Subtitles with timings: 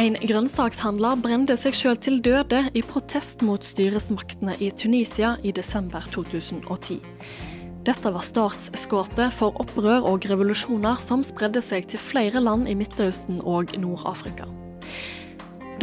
[0.00, 6.06] En grønnsakshandler brente seg sjøl til døde i protest mot styresmaktene i Tunisia i desember
[6.14, 6.96] 2010.
[7.84, 13.42] Dette var startskuddet for opprør og revolusjoner som spredde seg til flere land i Midtøsten
[13.44, 14.48] og Nord-Afrika.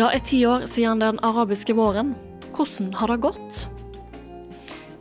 [0.02, 2.16] Det er ti år siden den arabiske våren.
[2.58, 3.68] Hvordan har det gått?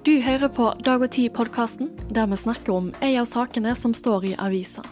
[0.04, 4.28] Du hører på Dag og Tid-podkasten, der vi snakker om en av sakene som står
[4.34, 4.84] i avisa.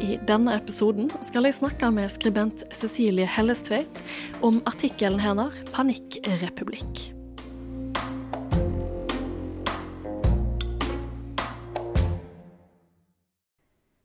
[0.00, 4.02] I denne episoden skal jeg snakke med skribent Cecilie Hellestveit
[4.42, 7.20] om artikkelen hennes 'Panikkrepublikk'.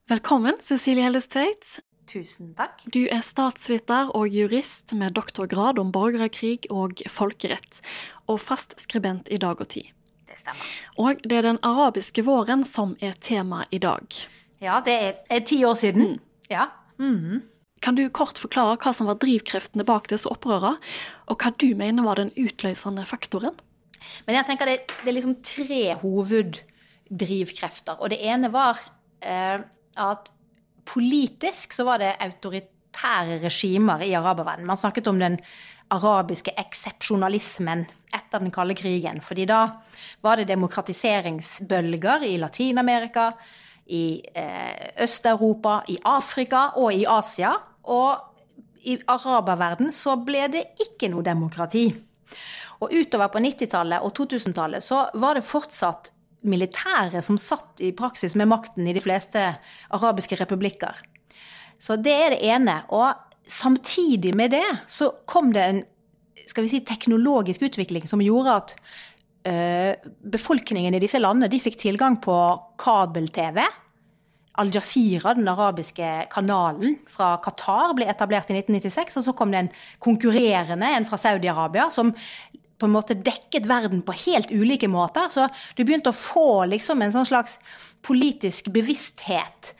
[0.05, 1.80] Velkommen, Cecilie Hellestveit.
[2.05, 2.84] Tusen takk.
[2.94, 7.82] Du er statsviter og jurist med doktorgrad om borgerkrig og folkerett,
[8.30, 9.90] og fast skribent i Dag og Tid.
[10.30, 10.70] Det stemmer.
[11.02, 14.05] Og det er den arabiske våren som er tema i dag.
[14.66, 14.96] Ja, det
[15.30, 16.18] er, ti år siden.
[16.50, 16.70] Ja.
[16.98, 17.44] Mhm.
[17.84, 20.80] Kan du kort forklare hva som var drivkreftene bak disse opprørene,
[21.30, 23.54] og hva du mener var den utløsende faktoren?
[24.26, 27.99] Men jeg tenker det, det er liksom tre hoveddrivkrefter.
[27.99, 28.80] Og det ene var
[29.22, 29.60] eh,
[30.02, 30.32] at
[30.85, 34.70] politisk så var det autoritære regimer i araberverdenen.
[34.70, 35.38] Man snakket om den
[35.94, 37.85] arabiske eksepsjonalismen
[38.16, 39.22] etter den kalde krigen.
[39.22, 39.82] fordi da
[40.22, 43.34] var det demokratiseringsbølger i Latin-Amerika,
[43.86, 47.54] i eh, Øst-Europa, i Afrika og i Asia.
[47.84, 48.18] Og
[48.86, 51.88] i araberverden så ble det ikke noe demokrati.
[52.84, 56.12] Og utover på 90-tallet og 2000-tallet så var det fortsatt
[56.46, 59.41] militære som satt i praksis med makten i de fleste
[59.96, 60.98] arabiske republikker.
[61.82, 62.82] Så det er det ene.
[62.94, 63.13] Og
[63.48, 65.84] samtidig med det så kom det en
[66.46, 68.74] skal vi si, teknologisk utvikling som gjorde at
[69.46, 72.35] befolkningen i disse landene de fikk tilgang på
[72.81, 73.59] kabel-TV.
[74.57, 79.19] Al Jazeera, den arabiske kanalen fra Qatar, ble etablert i 1996.
[79.19, 79.72] Og så kom det en
[80.03, 82.13] konkurrerende, en fra Saudi-Arabia, som
[82.75, 85.28] på en måte dekket verden på helt ulike måter.
[85.31, 87.59] Så du begynte å få liksom en sånn slags
[88.06, 89.73] politisk bevissthet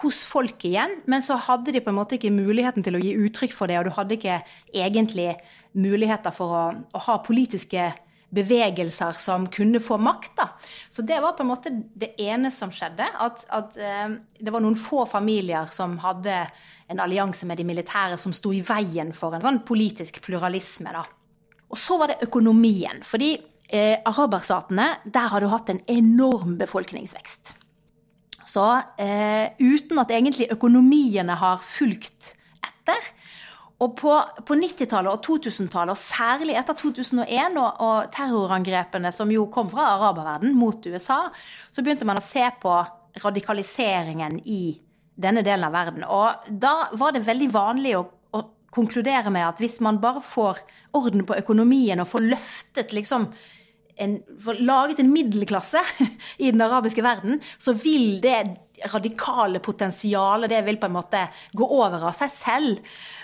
[0.00, 3.16] hos folk igjen, men så hadde de på en måte ikke muligheten til å gi
[3.20, 4.38] uttrykk for det, og du hadde ikke
[4.72, 5.34] egentlig
[5.76, 7.90] muligheter for å, å ha politiske
[8.30, 10.32] bevegelser som kunne få makt.
[10.38, 10.48] Da.
[10.90, 13.06] Så det var på en måte det ene som skjedde.
[13.18, 16.44] At, at eh, det var noen få familier som hadde
[16.90, 20.94] en allianse med de militære som sto i veien for en sånn politisk pluralisme.
[20.94, 21.04] Da.
[21.70, 23.02] Og så var det økonomien.
[23.06, 27.54] Fordi eh, araberstatene, der har du hatt en enorm befolkningsvekst.
[28.50, 28.66] Så
[28.98, 32.34] eh, uten at egentlig økonomiene har fulgt
[32.66, 33.10] etter.
[33.80, 34.12] Og på,
[34.44, 39.94] på 90-tallet og 2000-tallet, og særlig etter 2001 og, og, terrorangrepene som jo kom fra
[39.94, 41.22] araberverden mot USA,
[41.72, 42.74] så begynte man å se på
[43.24, 44.62] radikaliseringen i
[45.20, 46.04] denne delen av verden.
[46.04, 48.04] Og da var det veldig vanlig å,
[48.36, 48.42] å
[48.74, 50.60] konkludere med at hvis man bare får
[50.96, 53.30] orden på økonomien og får løftet liksom
[54.00, 54.16] en,
[54.60, 55.80] laget en middelklasse
[56.44, 58.42] i den arabiske verden, så vil det
[58.92, 61.26] radikale potensialet det vil på en måte
[61.56, 62.80] gå over av seg selv.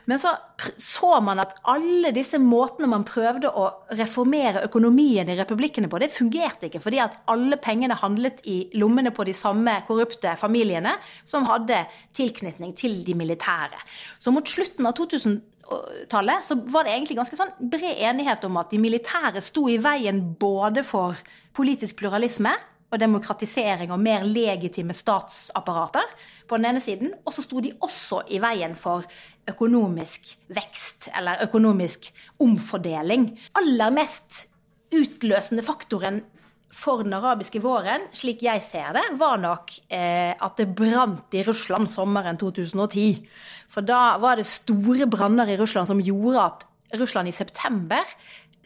[0.07, 0.35] Men så
[0.81, 3.67] så man at alle disse måtene man prøvde å
[3.99, 9.13] reformere økonomien i republikkene på, det fungerte ikke, fordi at alle pengene handlet i lommene
[9.13, 10.95] på de samme korrupte familiene
[11.29, 11.83] som hadde
[12.17, 13.83] tilknytning til de militære.
[14.19, 15.43] Så mot slutten av 2000
[16.11, 19.81] tallet så var det egentlig ganske sånn bred enighet om at de militære sto i
[19.83, 21.19] veien både for
[21.57, 22.55] politisk pluralisme
[22.93, 26.13] og demokratisering og mer legitime statsapparater
[26.47, 29.07] på den ene siden, og så sto de også i veien for
[29.51, 32.11] økonomisk vekst eller økonomisk
[32.43, 33.33] omfordeling.
[33.59, 34.47] Aller mest
[34.95, 36.23] utløsende faktoren
[36.77, 41.45] for den arabiske våren, slik jeg ser det, var nok eh, at det brant i
[41.47, 43.23] Russland sommeren 2010.
[43.73, 46.67] For da var det store branner i Russland som gjorde at
[47.01, 48.05] Russland i september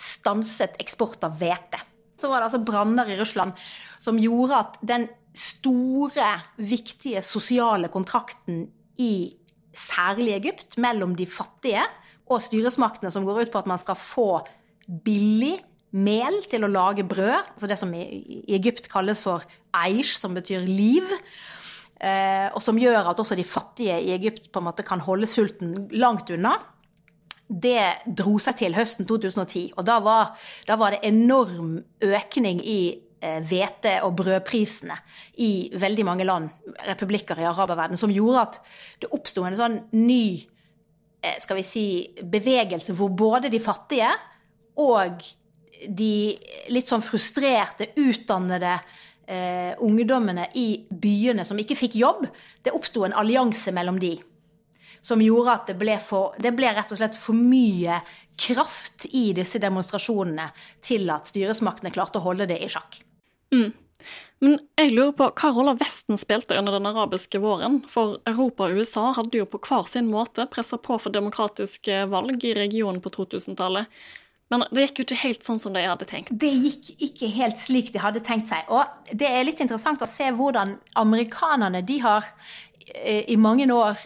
[0.00, 1.80] stanset eksport av hvete.
[2.20, 3.56] Så var det altså branner i Russland
[4.02, 8.64] som gjorde at den store, viktige sosiale kontrakten
[9.00, 9.36] i
[9.76, 11.84] særlig Egypt, mellom de fattige
[12.30, 14.30] og styresmaktene, som går ut på at man skal få
[15.06, 15.60] billig
[15.90, 20.66] mel til å lage brød, altså det som i Egypt kalles for eish, som betyr
[20.66, 21.06] liv.
[22.00, 25.28] Eh, og som gjør at også de fattige i Egypt på en måte kan holde
[25.28, 26.54] sulten langt unna.
[27.50, 30.36] Det dro seg til høsten 2010, og da var,
[30.68, 32.80] da var det enorm økning i
[33.18, 34.94] eh, hvete- og brødprisene
[35.42, 36.48] i veldig mange land,
[36.86, 38.60] republikker i araberverdenen, som gjorde at
[39.02, 40.46] det oppsto en sånn ny
[41.24, 41.84] eh, skal vi si,
[42.22, 44.14] bevegelse hvor både de fattige
[44.78, 45.26] og
[45.88, 46.14] de
[46.70, 48.78] litt sånn frustrerte, utdannede
[49.26, 52.26] eh, ungdommene i byene som ikke fikk jobb,
[52.62, 54.16] det oppsto en allianse mellom de.
[55.02, 58.00] Som gjorde at det ble, for, det ble rett og slett for mye
[58.40, 60.50] kraft i disse demonstrasjonene
[60.84, 63.00] til at styresmaktene klarte å holde det i sjakk.
[63.54, 63.70] Mm.
[64.40, 67.82] Men jeg lurer på hva rolle Vesten spilte under den arabiske våren?
[67.92, 72.46] For Europa og USA hadde jo på hver sin måte pressa på for demokratiske valg
[72.48, 73.90] i regionen på 2000-tallet.
[74.50, 76.32] Men det gikk jo ikke helt sånn som de hadde tenkt.
[76.32, 78.64] Det gikk ikke helt slik de hadde tenkt seg.
[78.72, 82.26] Og det er litt interessant å se hvordan amerikanerne de har
[82.96, 84.00] eh, i mange år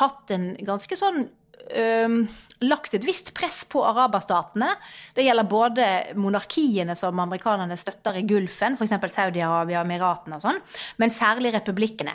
[0.00, 1.26] hatt en ganske sånn
[1.64, 2.28] Um,
[2.60, 4.68] lagt et visst press på araberstatene.
[5.16, 8.92] Det gjelder både monarkiene som amerikanerne støtter i Gulfen, f.eks.
[9.14, 10.60] Saudi-Arabia Emiratene og sånn,
[11.00, 12.12] men særlig republikkene.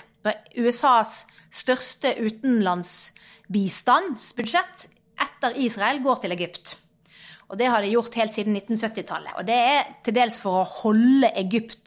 [0.53, 4.85] USAs største utenlandsbistandsbudsjett
[5.25, 6.77] etter Israel går til Egypt.
[7.49, 9.33] Og det har de gjort helt siden 1970-tallet.
[9.39, 11.85] Og det er til dels for å holde Egypt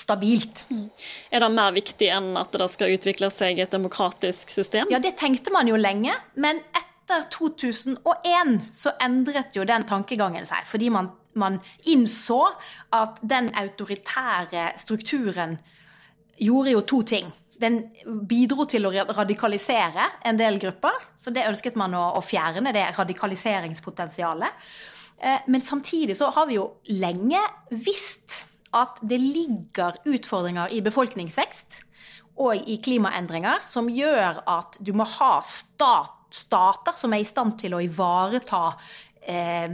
[0.00, 0.64] stabilt.
[0.72, 0.86] Mm.
[1.30, 4.90] Er det mer viktig enn at det skal utvikle seg et demokratisk system?
[4.92, 6.16] Ja, det tenkte man jo lenge.
[6.40, 11.58] Men etter etter 2001 så endret jo den tankegangen seg, fordi man, man
[11.90, 12.44] innså
[12.94, 15.58] at den autoritære strukturen
[16.40, 17.32] gjorde jo to ting.
[17.60, 17.82] Den
[18.28, 22.86] bidro til å radikalisere en del grupper, så det ønsket man å, å fjerne, det
[22.96, 24.70] radikaliseringspotensialet.
[25.20, 27.42] Eh, men samtidig så har vi jo lenge
[27.74, 28.29] visst
[28.76, 31.82] at det ligger utfordringer i befolkningsvekst
[32.40, 37.56] og i klimaendringer som gjør at du må ha stat stater som er i stand
[37.58, 38.70] til å ivareta
[39.26, 39.68] eh,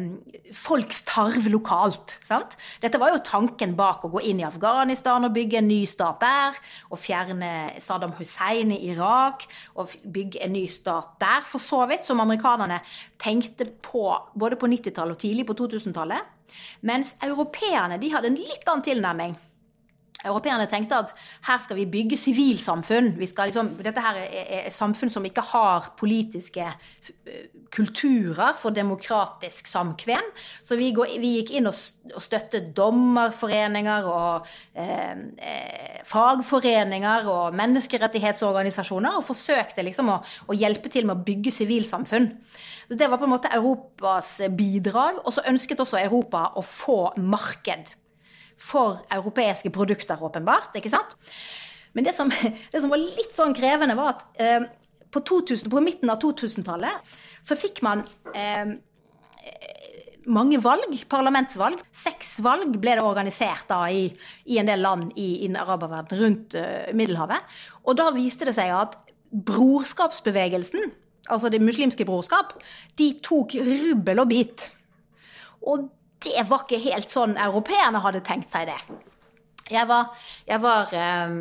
[0.55, 2.17] folks tarv lokalt.
[2.27, 2.57] Sant?
[2.83, 6.21] Dette var jo tanken bak å gå inn i Afghanistan og bygge en ny stat
[6.23, 6.59] der.
[6.91, 7.53] Og fjerne
[7.83, 9.47] Saddam Hussein i Irak
[9.77, 12.07] og bygge en ny stat der, for så vidt.
[12.07, 12.81] Som amerikanerne
[13.23, 16.33] tenkte på både på 90-tallet og tidlig på 2000-tallet.
[16.87, 19.37] Mens europeerne de hadde en litt annen tilnærming.
[20.27, 21.13] Europeerne tenkte at
[21.47, 23.15] her skal vi bygge sivilsamfunn.
[23.21, 30.31] Liksom, dette her er, er samfunn som ikke har politiske eh, kulturer for demokratisk samkvem.
[30.67, 39.19] Så vi, går, vi gikk inn og støttet dommerforeninger og eh, eh, fagforeninger og menneskerettighetsorganisasjoner,
[39.19, 42.31] og forsøkte liksom å, å hjelpe til med å bygge sivilsamfunn.
[42.89, 45.23] Det var på en måte Europas bidrag.
[45.25, 47.95] Og så ønsket også Europa å få marked
[48.59, 50.77] for europeiske produkter, åpenbart.
[50.77, 51.17] ikke sant?
[51.93, 52.33] Men det som,
[52.73, 54.67] det som var litt sånn krevende, var at eh,
[55.11, 57.17] på, 2000, på, midten av 2000-tallet
[57.47, 58.03] så fikk man
[58.35, 58.77] eh,
[60.27, 61.81] mange valg, parlamentsvalg.
[61.95, 64.09] Seks valg ble det organisert da i,
[64.51, 67.45] i en del land i, i den araberverdenen rundt uh, Middelhavet.
[67.87, 68.97] Og da viste det seg at
[69.31, 70.91] brorskapsbevegelsen,
[71.31, 72.57] altså det muslimske brorskap,
[72.99, 74.67] de tok rubbel og bit.
[75.67, 75.89] Og
[76.27, 78.79] det var ikke helt sånn europeerne hadde tenkt seg det.
[79.71, 80.13] Jeg var,
[80.47, 81.37] jeg var eh,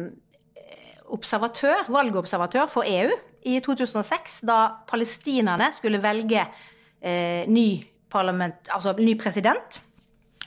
[1.14, 3.12] observatør, valgobservatør for EU
[3.46, 4.60] i 2006, da
[4.90, 6.42] palestinerne skulle velge
[7.02, 7.68] eh, ny,
[8.14, 9.82] altså, ny president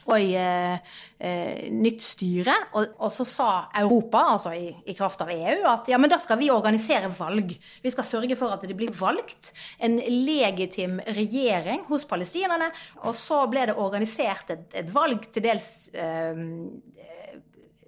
[0.09, 2.55] og eh, nytt styre.
[2.73, 3.49] Og, og, så sa
[3.81, 7.55] Europa, altså i, i, kraft av EU, at ja, men da skal vi organisere valg.
[7.83, 12.71] Vi skal sørge for at det blir valgt en legitim regjering hos palestinerne.
[13.05, 16.45] Og så ble det organisert et, et valg, til dels eh,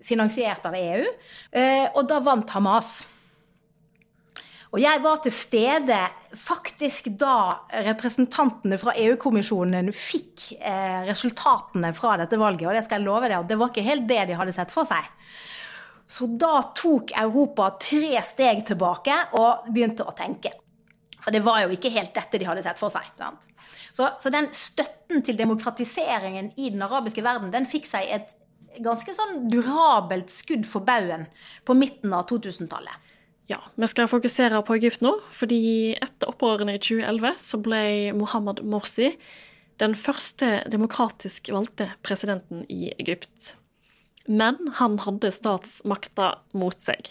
[0.05, 1.07] finansiert av EU,
[1.51, 3.01] eh, og da vant Hamas.
[4.71, 5.97] Og jeg var til stede
[6.39, 13.07] faktisk da representantene fra EU-kommisjonen fikk eh, resultatene fra dette valget, og det skal jeg
[13.09, 15.09] love deg, det var ikke helt det de hadde sett for seg.
[16.11, 20.53] Så da tok Europa tre steg tilbake og begynte å tenke.
[21.21, 23.11] For det var jo ikke helt dette de hadde sett for seg.
[23.91, 28.35] Så, så, den støtten til demokratiseringen i den arabiske verden, den fikk seg et
[28.81, 31.27] ganske sånn durabelt skudd for baugen
[31.67, 33.10] på midten av 2000-tallet.
[33.51, 37.81] Ja, vi skal fokusere på Egypt nå, fordi etter opprørene i 2011 så ble
[38.15, 39.09] Mohammed Morsi
[39.81, 43.55] den første demokratisk valgte presidenten i Egypt.
[44.29, 47.09] Men han hadde statsmakta mot seg.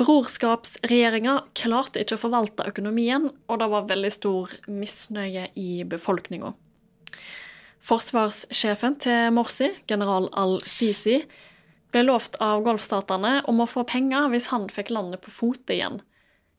[0.00, 6.54] Brorskapsregjeringa klarte ikke å forvalte økonomien, og det var veldig stor misnøye i befolkninga.
[7.86, 11.20] Forsvarssjefen til Morsi, general al-Sisi,
[11.94, 16.00] ble lovt av golfstatene om å få penger hvis han fikk landet på fote igjen.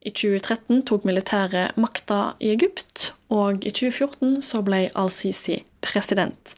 [0.05, 6.53] I 2013 tok militæret makta i Egypt, og i 2014 så ble al-Sisi president.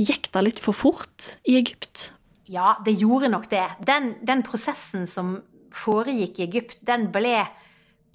[0.00, 2.10] Gikk det litt for fort i Egypt?
[2.50, 3.66] Ja, det gjorde nok det.
[3.86, 5.36] Den, den prosessen som
[5.76, 7.44] foregikk i Egypt, den ble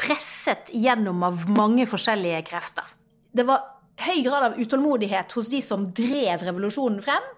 [0.02, 2.90] presset gjennom av mange forskjellige krefter.
[3.32, 3.64] Det var
[4.02, 7.32] høy grad av utålmodighet hos de som drev revolusjonen frem.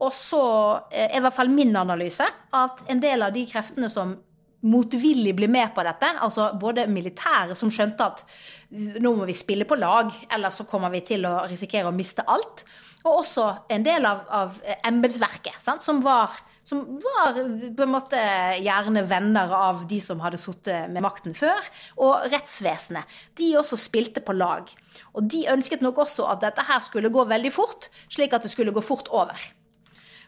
[0.00, 0.42] Og så
[0.90, 2.26] er i hvert fall min analyse
[2.56, 4.16] at en del av de kreftene som
[4.60, 6.12] motvillig blir med på dette.
[6.20, 8.24] Altså både militære som skjønte at
[8.70, 12.24] nå må vi spille på lag, ellers så kommer vi til å risikere å miste
[12.28, 12.64] alt.
[13.00, 16.36] Og også en del av, av embetsverket, som var
[16.70, 17.38] som var
[17.76, 18.18] på en måte
[18.62, 21.64] gjerne venner av de som hadde sittet med makten før,
[21.98, 23.08] og rettsvesenet.
[23.40, 24.70] De også spilte på lag.
[25.16, 28.52] Og de ønsket nok også at dette her skulle gå veldig fort, slik at det
[28.52, 29.40] skulle gå fort over.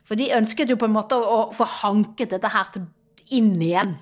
[0.08, 2.80] For de ønsket jo på en måte å få hanket dette her
[3.32, 3.96] inn igjen.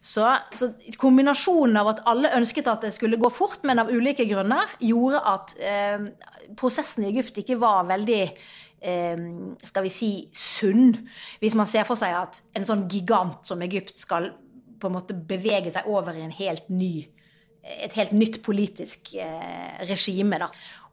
[0.00, 0.24] Så,
[0.56, 0.70] så,
[1.00, 5.20] kombinasjonen av at alle ønsket at det skulle gå fort, men av ulike grunner, gjorde
[5.28, 6.06] at eh,
[6.56, 9.26] prosessen i Egypt ikke var veldig eh,
[9.68, 10.94] skal vi si sunn.
[11.42, 14.32] Hvis man ser for seg at en sånn gigant som Egypt skal
[14.80, 16.94] på en måte bevege seg over i en helt ny
[17.60, 20.38] et helt nytt politisk eh, regime.
[20.40, 20.48] Da.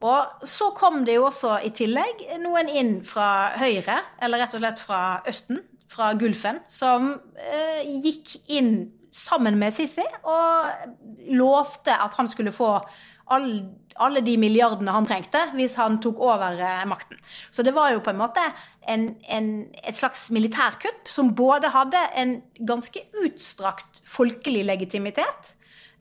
[0.06, 4.62] Og så kom det jo også i tillegg noen inn fra høyre, eller rett og
[4.62, 8.74] slett fra Østen, fra Gulfen, som eh, gikk inn
[9.18, 12.76] sammen med Sissi og lovte at han skulle få
[13.34, 13.48] all,
[13.98, 17.20] alle de milliardene han trengte hvis han tok over eh, makten.
[17.52, 18.44] Så det var jo på en måte
[18.88, 19.52] en, en,
[19.82, 22.38] et slags militærkupp som både hadde en
[22.68, 25.56] ganske utstrakt folkelig legitimitet,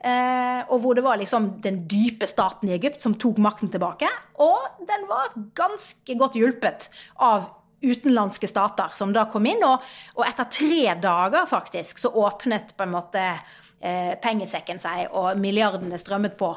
[0.06, 4.06] og hvor det var liksom den dype staten i Egypt som tok makten tilbake,
[4.44, 6.86] og den var ganske godt hjulpet
[7.24, 7.48] av
[7.82, 9.62] utenlandske stater som da kom inn.
[9.66, 9.84] Og,
[10.16, 16.00] og etter tre dager faktisk så åpnet på en måte eh, pengesekken seg, og milliardene
[16.00, 16.52] strømmet på.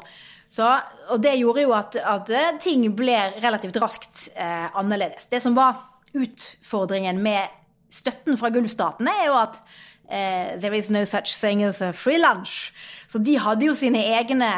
[0.50, 0.66] Så,
[1.12, 2.32] og det gjorde jo at, at
[2.62, 5.28] ting ble relativt raskt eh, annerledes.
[5.30, 5.78] Det som var
[6.10, 7.58] utfordringen med
[7.90, 9.60] støtten fra gulvstatene, er jo at
[10.10, 12.72] eh, there is no such thing as a free lunch.
[13.08, 14.50] Så de hadde jo sine egne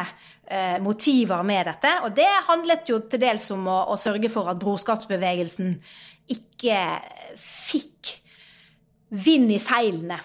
[0.46, 1.92] eh, motiver med dette.
[2.06, 5.76] Og det handlet jo til dels om å, å sørge for at brorskapsbevegelsen
[6.32, 6.76] ikke
[7.40, 8.16] fikk
[9.12, 10.18] vind i seilene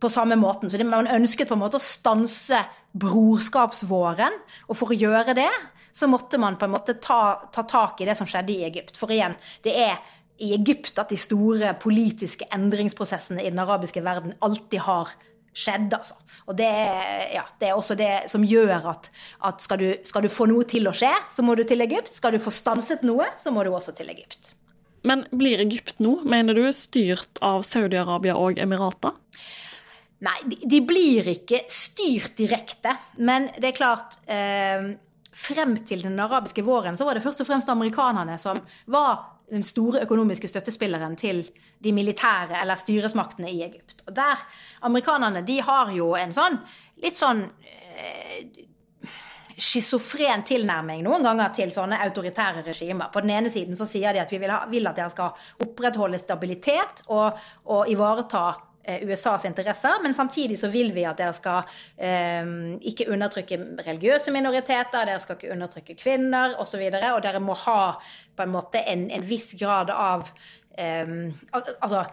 [0.00, 0.70] på samme måten.
[0.70, 2.62] Så man ønsket på en måte å stanse
[2.96, 4.38] brorskapsvåren.
[4.68, 5.50] Og for å gjøre det,
[5.92, 8.96] så måtte man på en måte ta, ta tak i det som skjedde i Egypt.
[8.98, 9.98] For igjen, det er
[10.40, 15.12] i Egypt at de store politiske endringsprosessene i den arabiske verden alltid har
[15.56, 16.16] skjedd, altså.
[16.46, 16.68] Og det,
[17.34, 19.10] ja, det, er også det som gjør at,
[19.46, 22.12] at skal, du, skal, du, få noe til å skje, så må du til Egypt.
[22.14, 24.54] Skal du få stanset noe, så må du også til Egypt.
[25.06, 29.16] Men blir Egypt nå, mener du, styrt av Saudi-Arabia og Emirater?
[30.20, 32.92] Nei, de, de, blir ikke styrt direkte.
[33.24, 34.90] Men det er klart eh,
[35.40, 38.58] Frem til den arabiske våren så var det først og fremst amerikanerne som
[38.90, 41.42] var den store økonomiske støttespilleren til
[41.82, 44.02] de militære eller styresmaktene i Egypt.
[44.06, 44.42] Og der,
[44.86, 46.58] Amerikanerne de har jo en sånn
[47.00, 48.66] litt sånn eh,
[49.60, 53.10] schizofren tilnærming noen ganger til sånne autoritære regimer.
[53.12, 55.64] På den ene siden så sier de at vi vil, ha, vil at dere skal
[55.66, 57.38] opprettholde stabilitet og,
[57.68, 58.44] og ivareta
[59.04, 61.68] USAs interesser, men samtidig så vil vi at dere skal
[62.00, 62.48] eh,
[62.90, 67.42] ikke undertrykke religiøse minoriteter, dere skal ikke undertrykke kvinner osv., og, så videre, og dere
[67.42, 67.82] må ha
[68.36, 70.28] på en måte en, en viss grad av
[70.78, 71.30] eh,
[71.80, 72.04] altså,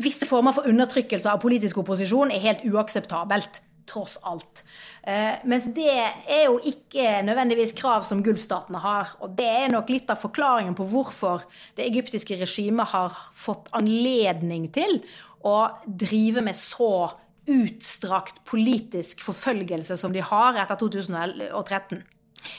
[0.00, 4.62] Visse former for undertrykkelse av politisk opposisjon er helt uakseptabelt tross alt.
[5.02, 9.14] Eh, mens det er jo ikke nødvendigvis krav som Gulfstatene har.
[9.22, 11.46] Og det er nok litt av forklaringen på hvorfor
[11.78, 15.00] det egyptiske regimet har fått anledning til
[15.46, 17.08] å drive med så
[17.46, 22.02] utstrakt politisk forfølgelse som de har etter 2013.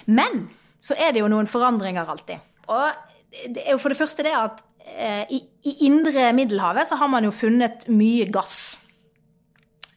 [0.07, 0.47] Men
[0.83, 2.39] så er det jo noen forandringer alltid.
[2.71, 6.99] Og det er jo for det første det at eh, i, i indre Middelhavet så
[6.99, 8.77] har man jo funnet mye gass.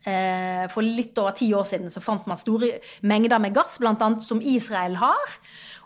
[0.01, 3.95] Eh, for litt over ti år siden så fant man store mengder med gass, bl.a.
[4.25, 5.37] som Israel har.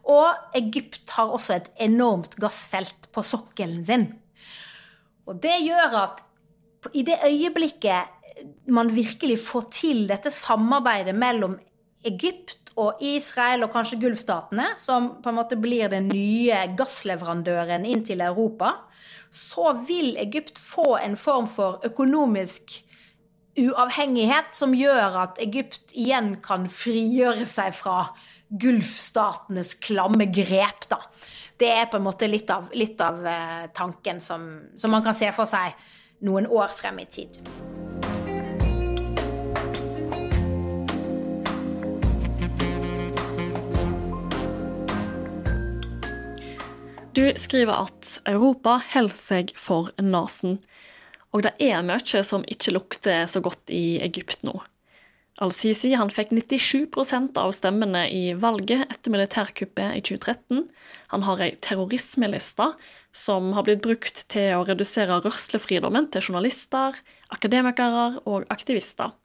[0.04, 4.10] Og Egypt har også et enormt gassfelt på sokkelen sin.
[5.28, 6.24] Og det gjør at
[6.92, 8.10] i det øyeblikket
[8.68, 11.56] man virkelig får til dette samarbeidet mellom
[12.04, 18.02] Egypt og Israel og kanskje Gulfstatene, som på en måte blir den nye gassleverandøren inn
[18.04, 18.74] til Europa,
[19.34, 22.76] så vil Egypt få en form for økonomisk
[23.58, 28.08] uavhengighet som gjør at Egypt igjen kan frigjøre seg fra
[28.50, 30.88] Gulfstatenes klamme grep.
[30.90, 30.98] Da.
[31.58, 35.16] Det er på en måte litt av, litt av eh, tanken som, som, man kan
[35.18, 35.74] se for seg
[36.24, 37.40] noen år frem i tid.
[47.14, 50.58] Du skriver at Europa holder seg for nesen.
[51.30, 54.56] Og det er mye som ikke lukter så godt i Egypt nå.
[55.42, 60.60] Al-Sisi han fikk 97% av stemmene i valget etter militærkuppet i 2013.
[61.10, 62.68] Han har ei terrorismeliste
[63.14, 66.94] som har blitt brukt til å redusere rørslefridommen til journalister,
[67.34, 69.16] akademikere og aktivister.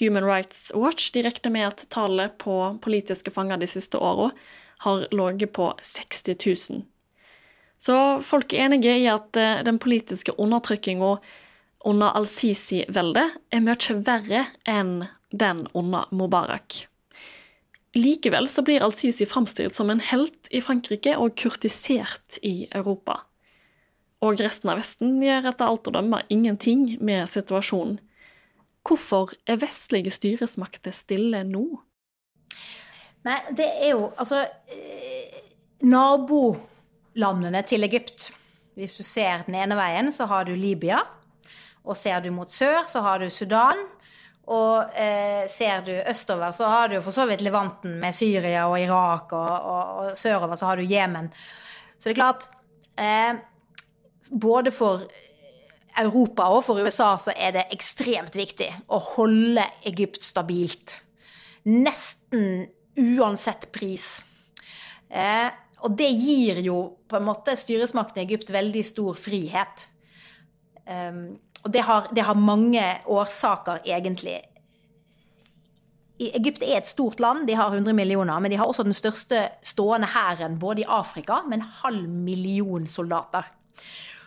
[0.00, 4.30] Human Rights Watch de regner med at tallet på politiske fanger de siste åra
[4.84, 6.36] har ligget på 60
[6.72, 6.82] 000.
[7.82, 11.16] Så folk er enige i at eh, den politiske undertrykkinga
[11.88, 16.86] under al-Sisi-veldet er mye verre enn den under Mubarak.
[17.92, 23.20] Likevel så blir al-Sisi framstilt som en helt i Frankrike og kurtisert i Europa.
[24.22, 27.98] Og resten av Vesten gjør etter alt å dømme ingenting med situasjonen.
[28.86, 31.66] Hvorfor er vestlige styresmakter stille nå?
[33.26, 34.40] Nei, det er jo altså
[34.74, 35.42] eh,
[35.86, 38.30] Nabolandene til Egypt.
[38.78, 41.02] Hvis du ser den ene veien, så har du Libya.
[41.82, 43.80] Og ser du mot sør, så har du Sudan.
[44.52, 48.80] Og eh, ser du østover, så har du for så vidt Levanten med Syria og
[48.80, 51.30] Irak, og, og, og sørover så har du Jemen.
[51.94, 52.48] Så det er klart
[52.98, 53.38] eh,
[54.32, 55.04] Både for
[55.98, 60.96] Europa og for USA så er det ekstremt viktig å holde Egypt stabilt.
[61.68, 62.64] Nesten
[62.96, 64.16] uansett pris.
[65.12, 65.50] Eh,
[65.84, 66.78] og det gir jo
[67.10, 69.88] på en måte styresmakten i Egypt veldig stor frihet.
[70.86, 74.40] Um, og det har, det har, mange årsaker, egentlig.
[76.18, 79.48] Egypt er et stort land, de har 100 millioner, men de har også den største
[79.62, 83.46] stående hæren både i Afrika, med en halv million soldater.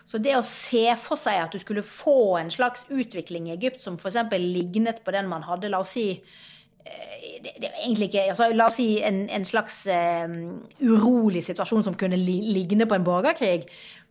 [0.06, 3.82] Så det å se for seg at du skulle få en slags utvikling i Egypt
[3.84, 4.20] som f.eks.
[4.38, 6.12] lignet på den man hadde, la oss si
[6.86, 10.36] Eh, det, det, egentlig ikke altså, La oss si en, en slags um,
[10.86, 13.66] urolig situasjon som kunne li, ligne på en borgerkrig.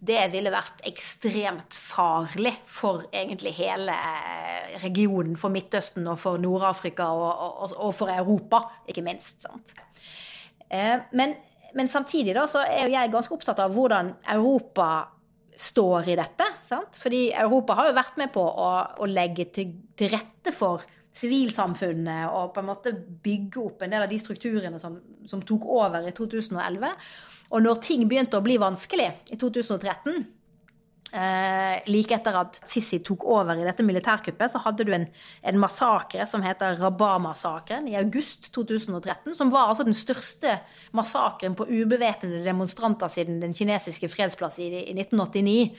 [0.04, 7.06] Det ville vært ekstremt farlig for egentlig hele eh, regionen, for Midtøsten og for Nord-Afrika
[7.14, 9.46] og, og, og, for Europa, ikke minst.
[10.68, 11.36] Uh, men,
[11.76, 14.90] men, samtidig da, så er jeg ganske opptatt av hvordan Europa
[15.56, 16.48] står i dette.
[16.68, 16.98] Sant?
[17.00, 18.70] Fordi Europa har jo vært med på å,
[19.00, 20.84] å legge til, til rette for
[21.14, 24.98] sivilsamfunnet og på en måte bygge opp en del av de strukturene som,
[25.28, 26.90] som tok over i 2011.
[27.54, 30.24] Og når ting begynte å bli vanskelig i 2013,
[31.14, 35.06] eh, like etter at Sissi tok over i dette militærkuppet, så hadde du en,
[35.46, 39.36] en massakre som heter Rabat-massakren i august 2013.
[39.38, 40.58] Som var altså den største
[40.96, 45.70] massakren på ubevæpnede demonstranter siden den kinesiske fredsplass i, i 1989.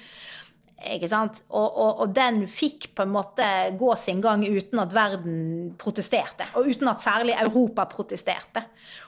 [0.76, 1.40] Ikke sant?
[1.56, 3.46] Og, og, og, den fikk på en måte
[3.80, 5.38] gå sin gang uten at verden
[5.80, 6.50] protesterte.
[6.60, 8.66] Og uten at særlig Europa protesterte.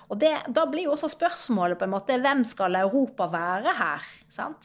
[0.07, 4.07] Og det, Da blir jo også spørsmålet på en måte hvem skal Europa være her?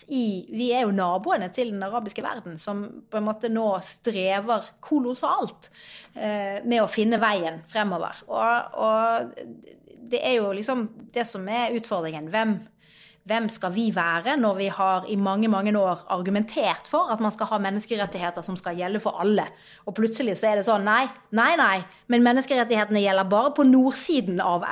[0.07, 4.69] I, vi er jo naboene til den arabiske verden, som på en måte nå strever
[4.85, 5.71] kolossalt
[6.15, 8.23] eh, med å finne veien fremover.
[8.31, 9.33] Og, og
[10.12, 12.31] det er jo liksom det som er utfordringen.
[12.31, 12.61] Hvem,
[13.28, 17.35] hvem skal vi være når vi har i mange mange år argumentert for at man
[17.35, 19.46] skal ha menneskerettigheter som skal gjelde for alle,
[19.87, 21.78] og plutselig så er det sånn nei, nei, nei,
[22.11, 24.66] men menneskerettighetene gjelder bare på nordsiden av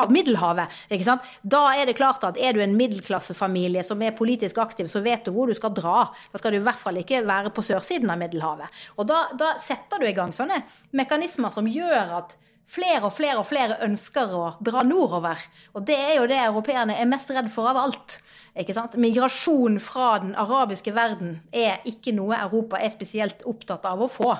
[0.00, 0.72] av Middelhavet.
[0.90, 1.26] ikke sant?
[1.42, 5.24] Da er det klart at er du en middelklassefamilie som er politisk aktiv, så vet
[5.26, 6.08] du hvor du skal dra.
[6.32, 8.80] Da skal du i hvert fall ikke være på sørsiden av Middelhavet.
[8.98, 10.62] Og da, da setter du i gang sånne
[10.96, 12.38] mekanismer som gjør at
[12.70, 15.40] flere og flere og flere ønsker å dra nordover.
[15.74, 18.18] Og det er jo det europeerne er mest redd for av alt.
[18.58, 18.96] Ikke sant?
[18.98, 24.32] Migrasjon fra den arabiske verden er ikke noe Europa er spesielt opptatt av å få.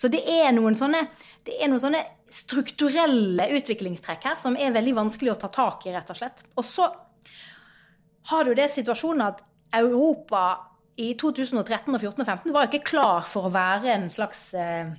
[0.00, 1.04] Så det er noen sånne,
[1.44, 6.12] er noen sånne strukturelle utviklingstrekk her som er veldig vanskelig å ta tak i, rett
[6.12, 6.44] og slett.
[6.56, 6.88] Og så
[8.30, 9.44] har du det situasjonen at
[9.76, 10.44] Europa
[11.00, 14.90] i 2013 og 2014 og 2015 var ikke klar for å være en slags eh,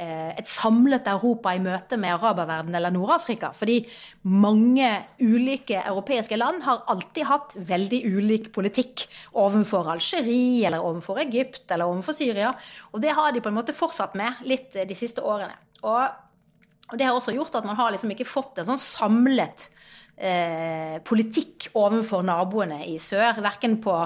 [0.00, 3.50] et samlet Europa i møte med araberverden eller Nord-Afrika.
[3.56, 3.82] Fordi
[4.24, 4.88] mange
[5.20, 9.04] ulike europeiske land har alltid hatt veldig ulik politikk
[9.36, 12.54] overfor Algerie eller overfor Egypt eller overfor Syria.
[12.94, 15.58] Og det har de på en måte fortsatt med litt de siste årene.
[15.84, 19.68] Og det har også gjort at man har liksom ikke fått en sånn samlet
[20.16, 23.40] eh, politikk overfor naboene i sør.
[23.44, 23.96] Verken på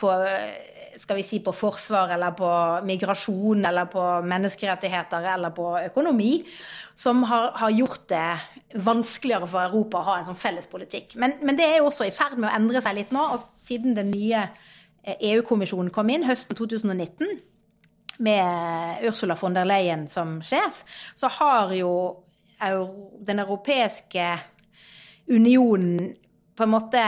[0.00, 0.10] på,
[1.00, 2.50] skal vi si, på forsvar eller på
[2.86, 6.32] migrasjon eller på menneskerettigheter eller på økonomi,
[6.94, 11.16] som har, har gjort det vanskeligere for Europa å ha en sånn felles politikk.
[11.20, 13.24] Men, men, det er jo også i ferd med å endre seg litt nå.
[13.34, 14.46] og Siden den nye
[15.16, 17.38] EU-kommisjonen eh, e kom inn høsten 2019,
[18.20, 20.82] med Ursula von der Leyen som sjef,
[21.16, 21.92] så har jo
[23.24, 24.26] den europeiske
[25.30, 26.10] unionen
[26.52, 27.00] på en måte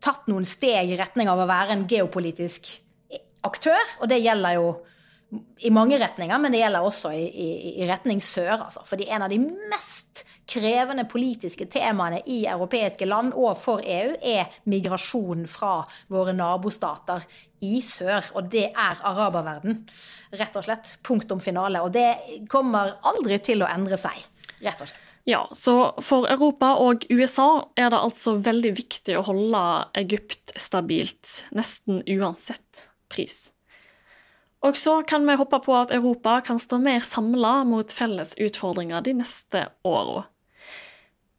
[0.00, 2.70] tatt noen steg i retning av å være en geopolitisk
[3.46, 3.98] aktør.
[4.00, 4.70] Og det gjelder jo
[5.62, 7.50] i mange retninger, men det gjelder også i, i,
[7.82, 8.56] i retning sør.
[8.66, 8.82] Altså.
[8.86, 14.50] Fordi en av de mest krevende politiske temaene i europeiske land og for EU, er
[14.70, 17.22] migrasjon fra våre nabostater
[17.66, 18.32] i sør.
[18.34, 19.84] Og det er araberverden.
[20.40, 20.96] Rett og slett.
[21.06, 21.84] Punktum finale.
[21.84, 24.18] Og det kommer aldri til å endre seg.
[24.60, 25.14] Rett og slett.
[25.28, 29.62] Ja, så for Europa og USA er det altså veldig viktig å holde
[30.00, 33.50] Egypt stabilt, nesten uansett pris.
[34.60, 39.04] Og så kan vi håpe på at Europa kan stå mer samla mot felles utfordringer
[39.04, 40.26] de neste åra.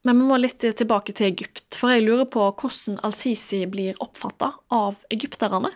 [0.02, 4.56] Men vi må litt tilbake til Egypt, for jeg lurer på hvordan Al-Sisi blir oppfatta
[4.74, 5.70] av egypterne?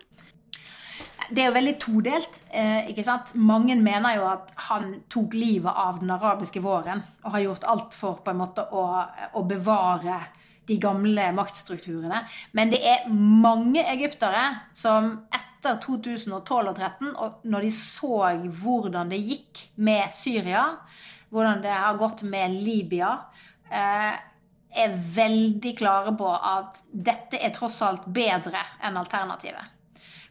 [1.30, 2.40] Det er jo veldig todelt.
[2.50, 3.34] Eh, ikke sant?
[3.36, 7.96] Mange mener jo at han tok livet av den arabiske våren og har gjort alt
[7.98, 8.86] for på en måte å,
[9.34, 10.20] å bevare
[10.66, 12.24] de gamle maktstrukturene.
[12.58, 18.16] Men det er mange egyptere som etter 2012 og 2013, og når de så
[18.62, 20.68] hvordan det gikk med Syria,
[21.34, 23.16] hvordan det har gått med Libya,
[23.70, 24.14] eh,
[24.76, 29.72] er veldig klare på at dette er tross alt bedre enn alternativet.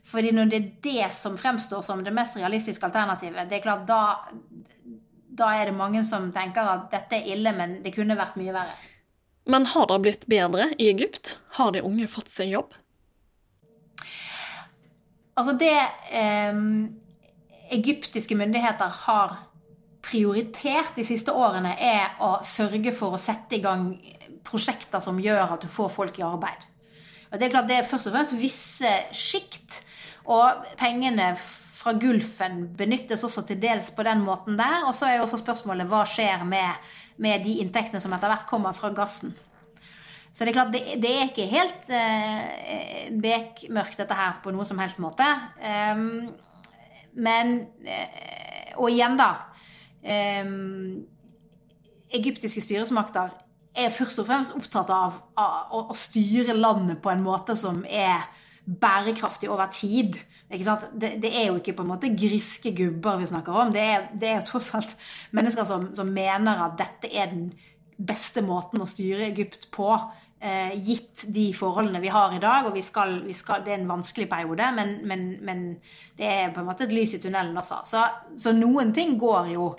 [0.05, 3.87] Fordi når det er det som fremstår som det mest realistiske alternativet, det er klart
[3.89, 4.01] da,
[5.33, 8.53] da er det mange som tenker at dette er ille, men det kunne vært mye
[8.55, 8.77] verre.
[9.49, 11.39] Men har det blitt bedre i Egypt?
[11.57, 12.77] Har de unge fått seg jobb?
[15.35, 15.75] Altså det
[16.15, 16.61] eh,
[17.75, 19.35] egyptiske myndigheter har
[20.05, 23.89] prioritert de siste årene, er å sørge for å sette i gang
[24.45, 26.69] prosjekter som gjør at du får folk i arbeid.
[27.33, 29.81] Og Det er klart det er først og fremst visse sjikt
[30.25, 31.35] og pengene
[31.85, 34.87] fra Gulfen benyttes også til dels på den måten der.
[34.89, 36.87] Og så er jo også spørsmålet hva skjer med,
[37.21, 39.35] med de inntektene som etter hvert kommer fra gassen.
[40.35, 44.65] Så det er klart, det, det er ikke helt eh, bekmørkt dette her på noe
[44.67, 45.27] som helst måte.
[45.63, 46.33] Um,
[47.15, 47.53] men
[47.87, 49.29] eh, Og igjen, da.
[50.03, 51.05] Um,
[52.15, 53.31] egyptiske styresmakter
[53.79, 57.85] er først og fremst opptatt av, av å, å styre landet på en måte som
[57.87, 58.27] er
[58.65, 60.19] bærekraftig over tid.
[60.49, 63.73] Det, det, er jo ikke på en måte griske gubber vi snakker om.
[63.73, 64.97] Det er, det er jo tross alt
[65.37, 67.49] mennesker som, som, mener at dette er den
[67.97, 69.91] beste måten å styre Egypt på.
[70.45, 72.67] Eh, gitt de forholdene vi har i dag.
[72.69, 75.67] og vi skal, vi skal, Det er en vanskelig periode, men, men, men,
[76.17, 77.81] det er på en måte et lys i tunnelen også.
[77.85, 78.05] Så,
[78.37, 79.71] så noen ting går jo,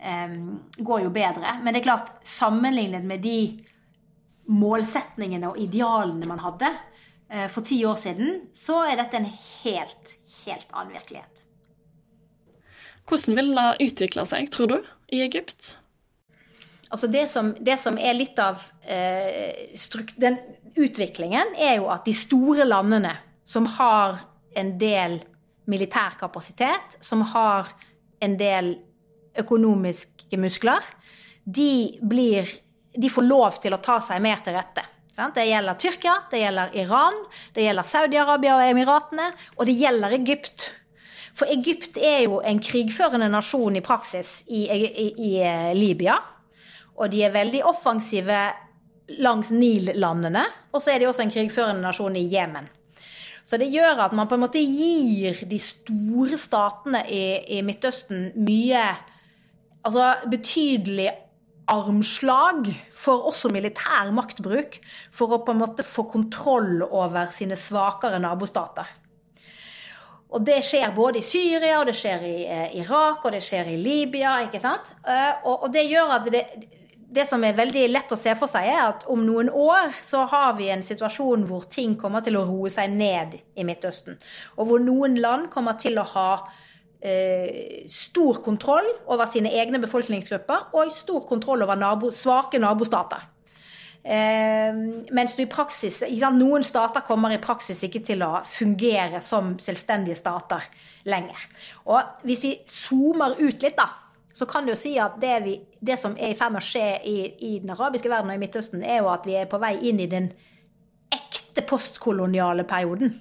[0.00, 0.36] eh,
[0.78, 1.58] går jo bedre.
[1.62, 3.38] Men det er klart, sammenlignet med de
[4.46, 6.70] målsetningene og idealene man hadde,
[7.50, 10.12] for ti år siden, så er dette en helt,
[10.44, 11.42] helt annen virkelighet.
[13.06, 14.76] Hvordan vil det utvikle seg, tror du,
[15.14, 15.76] i Egypt?
[16.90, 19.74] Altså det som, det som er litt av eh,
[20.22, 20.38] den
[20.76, 23.14] utviklingen, er jo at de store landene
[23.46, 24.20] som har
[24.56, 25.20] en del
[25.70, 27.70] militær kapasitet, som har
[28.22, 28.74] en del
[29.36, 30.82] økonomiske muskler,
[31.44, 32.48] de, blir,
[32.94, 34.82] de får lov til å ta seg mer til rette.
[35.16, 37.14] Det gjelder Tyrkia, det gjelder Iran,
[37.56, 40.66] det gjelder Saudi-Arabia og Emiratene, og det gjelder Egypt.
[41.36, 46.18] For Egypt er jo en krigførende nasjon i praksis i, i, i eh, Libya.
[46.96, 48.38] Og de er veldig offensive
[49.20, 50.44] langs Nil-landene.
[50.72, 52.68] Og så er de også en krigførende nasjon i Jemen.
[53.46, 57.24] Så det gjør at man på en måte gir de store statene i,
[57.56, 58.88] i Midtøsten mye
[59.86, 61.12] Altså betydelig
[61.70, 64.78] armslag for også militær maktbruk
[65.14, 68.86] for å på en måte få kontroll over sine svakere nabostater.
[70.36, 73.70] Og det skjer både i Syria, og det skjer i eh, Irak, og det skjer
[73.72, 74.40] i Libya.
[74.46, 74.90] ikke sant?
[75.06, 76.42] Eh, og, det gjør at det,
[77.16, 80.24] det som er veldig lett å se for seg, er at om noen år så
[80.30, 84.18] har vi en situasjon hvor ting kommer til å roe seg ned i Midtøsten.
[84.58, 86.30] Og hvor noen land kommer til å ha
[87.00, 93.32] eh, stor kontroll over sine egne befolkningsgrupper og stor kontroll over nabo, svake nabostater.
[94.06, 94.74] Eh,
[95.10, 96.04] mens du i praksis,
[96.36, 100.68] Noen stater kommer i praksis ikke til å fungere som selvstendige stater
[101.10, 101.48] lenger.
[101.90, 103.88] Og Hvis vi zoomer ut litt, da,
[104.36, 106.66] så kan du jo si at det, vi, det som er i ferd med å
[106.66, 109.58] skje i, i, den arabiske verden og i Midtøsten, er jo at vi er på
[109.58, 110.28] vei inn i den
[111.10, 113.14] ekte postkoloniale perioden.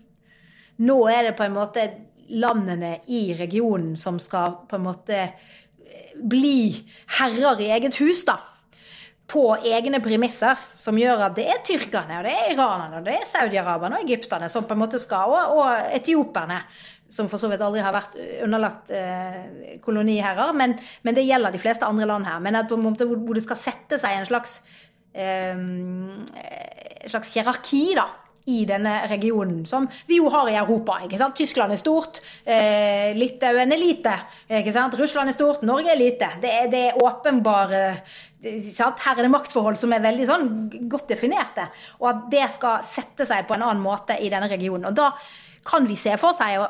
[0.86, 1.88] Nå er det på en måte
[2.30, 6.74] landene i regionen som skal på en måte eh, bli
[7.20, 8.40] herrer i eget hus, da.
[9.26, 13.16] På egne premisser, som gjør at det er tyrkerne, og det er iranerne, og det
[13.18, 16.60] er saudiaraberne og egypterne som på en måte skal, og, og etioperne,
[17.10, 21.62] som for så vidt aldri har vært underlagt eh, koloniherrer, men, men, det gjelder de
[21.62, 22.42] fleste andre land her.
[22.44, 24.60] Men at på en måte hvor, hvor det skal sette seg en slags,
[25.14, 28.10] eh, en slags hierarki, da
[28.46, 31.00] i denne regionen, som vi jo har i Europa.
[31.04, 31.36] ikke sant?
[31.36, 34.14] Tyskland er stort, eh, Litauen er lite.
[34.50, 34.94] ikke sant?
[35.00, 36.30] Russland er stort, Norge er lite.
[36.42, 37.96] Det er, det er åpenbare
[38.46, 40.50] her er det maktforhold som er veldig sånn
[40.90, 41.66] godt definerte,
[42.00, 44.86] og at det skal sette seg på en annen måte i denne regionen.
[44.92, 45.12] Og da
[45.66, 46.62] kan vi se for seg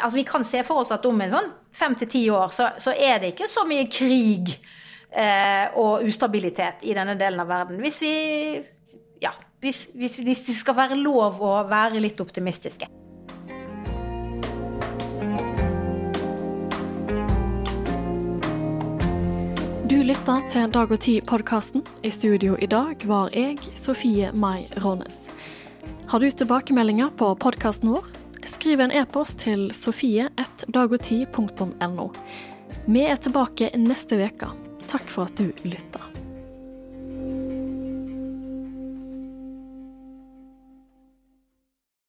[0.00, 2.70] altså vi kan se for oss at om en sånn fem til ti år så,
[2.80, 4.54] så, er det ikke så mye krig
[5.10, 7.82] eh, og ustabilitet i denne delen av verden.
[7.84, 8.14] Hvis vi
[9.22, 12.86] ja, hvis, hvis, hvis det skal være lov å være litt optimistiske.
[19.88, 21.80] Du lytter til Dag og Tid-podkasten.
[22.04, 25.28] I studio i dag var jeg, Sofie Mai Rånes.
[26.10, 28.04] Har du tilbakemeldinger på podkasten vår?
[28.44, 32.06] Skriv en e-post til sofie1dagogti.no.
[32.84, 34.48] Vi er tilbake neste uke.
[34.90, 36.13] Takk for at du lytta.